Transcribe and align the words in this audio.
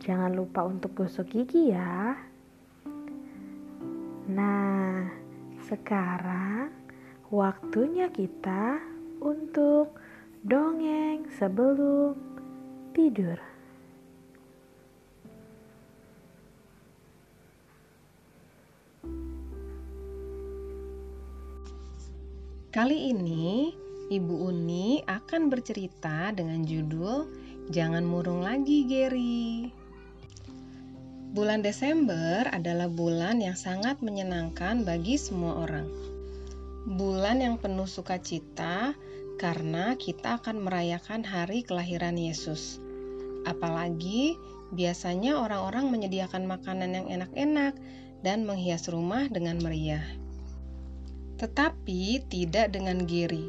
jangan 0.00 0.32
lupa 0.32 0.64
untuk 0.64 0.96
gosok 0.96 1.28
gigi 1.28 1.76
ya. 1.76 2.16
Nah, 4.32 5.04
sekarang 5.68 6.72
waktunya 7.28 8.08
kita 8.08 8.80
untuk 9.20 9.92
dongeng 10.40 11.28
sebelum 11.36 12.16
tidur. 12.96 13.36
Kali 22.70 23.10
ini, 23.10 23.74
Ibu 24.14 24.46
Uni 24.46 25.02
akan 25.02 25.50
bercerita 25.50 26.30
dengan 26.30 26.62
judul 26.62 27.26
"Jangan 27.68 28.06
Murung 28.06 28.46
Lagi, 28.46 28.86
Gary". 28.86 29.79
Bulan 31.30 31.62
Desember 31.62 32.42
adalah 32.50 32.90
bulan 32.90 33.38
yang 33.38 33.54
sangat 33.54 34.02
menyenangkan 34.02 34.82
bagi 34.82 35.14
semua 35.14 35.62
orang. 35.62 35.86
Bulan 36.90 37.38
yang 37.38 37.54
penuh 37.54 37.86
sukacita 37.86 38.98
karena 39.38 39.94
kita 39.94 40.42
akan 40.42 40.58
merayakan 40.58 41.22
hari 41.22 41.62
kelahiran 41.62 42.18
Yesus. 42.18 42.82
Apalagi 43.46 44.34
biasanya 44.74 45.38
orang-orang 45.38 45.94
menyediakan 45.94 46.50
makanan 46.50 46.98
yang 46.98 47.06
enak-enak 47.06 47.78
dan 48.26 48.42
menghias 48.42 48.90
rumah 48.90 49.30
dengan 49.30 49.62
meriah. 49.62 50.02
Tetapi 51.38 52.26
tidak 52.26 52.74
dengan 52.74 53.06
Gary. 53.06 53.46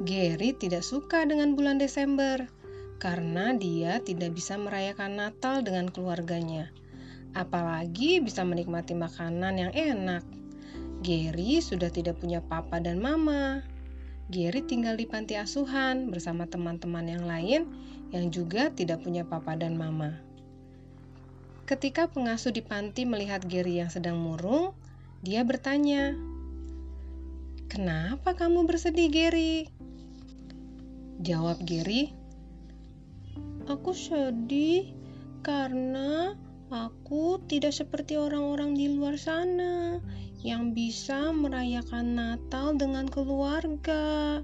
Gary 0.00 0.56
tidak 0.56 0.80
suka 0.80 1.28
dengan 1.28 1.52
bulan 1.52 1.76
Desember 1.76 2.48
karena 2.96 3.52
dia 3.52 4.00
tidak 4.00 4.32
bisa 4.32 4.56
merayakan 4.56 5.20
Natal 5.20 5.60
dengan 5.60 5.92
keluarganya. 5.92 6.72
Apalagi 7.36 8.22
bisa 8.24 8.44
menikmati 8.44 8.96
makanan 8.96 9.54
yang 9.58 9.72
enak. 9.72 10.24
Gary 11.04 11.62
sudah 11.62 11.92
tidak 11.92 12.18
punya 12.20 12.42
papa 12.42 12.80
dan 12.80 12.98
mama. 12.98 13.62
Gary 14.28 14.60
tinggal 14.64 14.98
di 14.98 15.08
panti 15.08 15.40
asuhan 15.40 16.12
bersama 16.12 16.44
teman-teman 16.44 17.06
yang 17.08 17.24
lain 17.24 17.64
yang 18.12 18.28
juga 18.32 18.68
tidak 18.72 19.04
punya 19.04 19.24
papa 19.24 19.56
dan 19.56 19.76
mama. 19.76 20.20
Ketika 21.68 22.08
pengasuh 22.08 22.52
di 22.52 22.64
panti 22.64 23.04
melihat 23.04 23.44
Gary 23.44 23.80
yang 23.80 23.92
sedang 23.92 24.16
murung, 24.16 24.72
dia 25.20 25.44
bertanya, 25.44 26.16
Kenapa 27.68 28.32
kamu 28.32 28.64
bersedih, 28.64 29.12
Gary? 29.12 29.68
Jawab 31.20 31.60
Gary, 31.68 32.16
Aku 33.68 33.92
sedih 33.92 34.96
karena 35.44 36.32
aku 36.68 37.40
tidak 37.48 37.72
seperti 37.72 38.20
orang-orang 38.20 38.76
di 38.76 38.92
luar 38.92 39.16
sana 39.16 40.00
yang 40.44 40.76
bisa 40.76 41.32
merayakan 41.32 42.14
Natal 42.14 42.76
dengan 42.76 43.08
keluarga. 43.08 44.40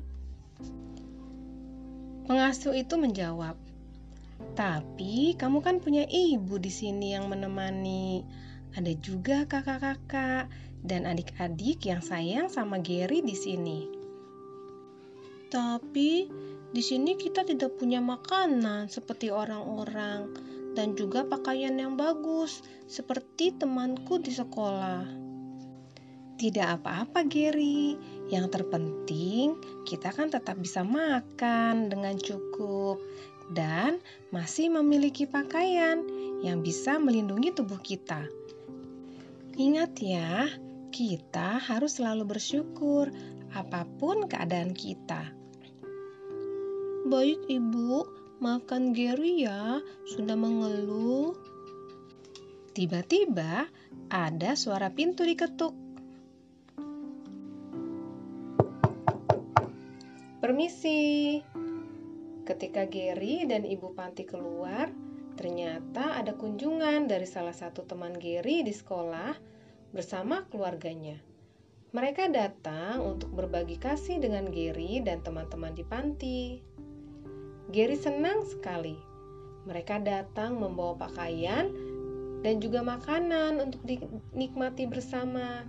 Pengasuh 2.24 2.72
itu 2.72 2.96
menjawab, 2.96 3.54
"Tapi 4.56 5.36
kamu 5.36 5.60
kan 5.60 5.78
punya 5.84 6.08
ibu 6.08 6.56
di 6.56 6.72
sini 6.72 7.12
yang 7.12 7.28
menemani. 7.28 8.24
Ada 8.74 8.90
juga 8.98 9.46
kakak-kakak 9.46 10.50
dan 10.84 11.08
adik-adik 11.08 11.88
yang 11.88 12.04
sayang 12.04 12.52
sama 12.52 12.82
Gary 12.82 13.24
di 13.24 13.32
sini. 13.32 13.80
Tapi 15.48 16.28
di 16.74 16.82
sini 16.82 17.14
kita 17.14 17.46
tidak 17.46 17.78
punya 17.78 18.02
makanan 18.02 18.90
seperti 18.90 19.30
orang-orang 19.30 20.34
dan 20.74 20.98
juga 20.98 21.22
pakaian 21.24 21.74
yang 21.78 21.94
bagus 21.94 22.62
seperti 22.90 23.54
temanku 23.54 24.18
di 24.18 24.34
sekolah. 24.34 25.06
Tidak 26.34 26.66
apa-apa, 26.66 27.22
Gary. 27.30 27.94
Yang 28.26 28.58
terpenting, 28.58 29.54
kita 29.86 30.10
kan 30.10 30.34
tetap 30.34 30.58
bisa 30.58 30.82
makan 30.82 31.86
dengan 31.86 32.18
cukup 32.18 32.98
dan 33.54 34.02
masih 34.34 34.72
memiliki 34.72 35.30
pakaian 35.30 36.02
yang 36.42 36.64
bisa 36.64 36.98
melindungi 36.98 37.54
tubuh 37.54 37.78
kita. 37.78 38.26
Ingat 39.54 39.92
ya, 40.02 40.50
kita 40.90 41.62
harus 41.62 42.02
selalu 42.02 42.34
bersyukur 42.34 43.14
apa 43.54 43.86
pun 44.02 44.26
keadaan 44.26 44.74
kita. 44.74 45.30
Baik, 47.06 47.38
Ibu, 47.46 48.23
maafkan 48.42 48.94
Gary 48.94 49.46
ya, 49.46 49.78
sudah 50.08 50.34
mengeluh. 50.34 51.34
Tiba-tiba 52.74 53.70
ada 54.10 54.50
suara 54.58 54.90
pintu 54.90 55.22
diketuk. 55.22 55.74
Permisi. 60.42 61.40
Ketika 62.44 62.84
Gary 62.84 63.48
dan 63.48 63.64
Ibu 63.64 63.96
Panti 63.96 64.28
keluar, 64.28 64.92
ternyata 65.40 66.20
ada 66.20 66.36
kunjungan 66.36 67.08
dari 67.08 67.24
salah 67.24 67.56
satu 67.56 67.88
teman 67.88 68.12
Gary 68.20 68.60
di 68.60 68.74
sekolah 68.74 69.32
bersama 69.96 70.44
keluarganya. 70.52 71.16
Mereka 71.94 72.28
datang 72.34 73.00
untuk 73.06 73.32
berbagi 73.32 73.78
kasih 73.80 74.18
dengan 74.18 74.50
Gary 74.50 75.00
dan 75.00 75.22
teman-teman 75.22 75.72
di 75.72 75.84
panti. 75.86 76.58
Gary 77.74 77.98
senang 77.98 78.46
sekali. 78.46 78.94
Mereka 79.66 80.06
datang 80.06 80.62
membawa 80.62 80.94
pakaian 80.94 81.74
dan 82.46 82.62
juga 82.62 82.86
makanan 82.86 83.58
untuk 83.58 83.82
dinikmati 83.82 84.86
bersama. 84.86 85.66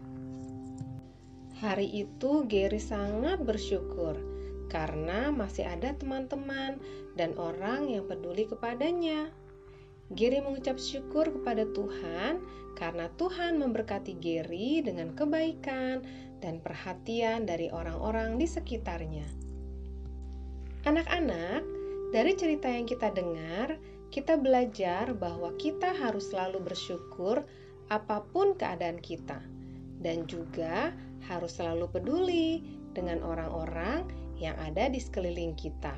Hari 1.66 2.06
itu 2.06 2.46
Gary 2.46 2.78
sangat 2.78 3.42
bersyukur 3.42 4.22
karena 4.70 5.34
masih 5.34 5.66
ada 5.66 5.98
teman-teman 5.98 6.78
dan 7.18 7.34
orang 7.42 7.90
yang 7.90 8.06
peduli 8.06 8.46
kepadanya. 8.46 9.34
Gary 10.14 10.46
mengucap 10.46 10.78
syukur 10.78 11.26
kepada 11.34 11.66
Tuhan 11.74 12.38
karena 12.78 13.10
Tuhan 13.18 13.58
memberkati 13.58 14.22
Gary 14.22 14.86
dengan 14.86 15.18
kebaikan 15.18 16.06
dan 16.38 16.62
perhatian 16.62 17.50
dari 17.50 17.74
orang-orang 17.74 18.38
di 18.38 18.46
sekitarnya. 18.46 19.26
Anak-anak, 20.86 21.75
dari 22.16 22.32
cerita 22.32 22.72
yang 22.72 22.88
kita 22.88 23.12
dengar, 23.12 23.76
kita 24.08 24.40
belajar 24.40 25.12
bahwa 25.12 25.52
kita 25.60 25.92
harus 25.92 26.32
selalu 26.32 26.64
bersyukur 26.64 27.44
apa 27.92 28.24
pun 28.32 28.56
keadaan 28.56 29.04
kita, 29.04 29.44
dan 30.00 30.24
juga 30.24 30.96
harus 31.28 31.60
selalu 31.60 31.92
peduli 31.92 32.64
dengan 32.96 33.20
orang-orang 33.20 34.08
yang 34.40 34.56
ada 34.64 34.88
di 34.88 35.04
sekeliling 35.04 35.60
kita. 35.60 35.92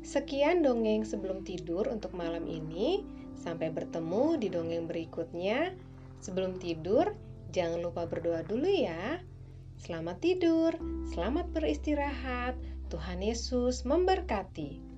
Sekian 0.00 0.64
dongeng 0.64 1.04
sebelum 1.04 1.44
tidur 1.44 1.84
untuk 1.92 2.16
malam 2.16 2.48
ini. 2.48 3.04
Sampai 3.36 3.68
bertemu 3.68 4.40
di 4.40 4.48
dongeng 4.48 4.88
berikutnya. 4.88 5.76
Sebelum 6.24 6.56
tidur, 6.56 7.12
jangan 7.52 7.84
lupa 7.84 8.08
berdoa 8.08 8.40
dulu 8.40 8.66
ya. 8.72 9.20
Selamat 9.82 10.22
tidur, 10.22 10.78
selamat 11.10 11.50
beristirahat. 11.50 12.54
Tuhan 12.86 13.18
Yesus 13.18 13.82
memberkati. 13.82 14.91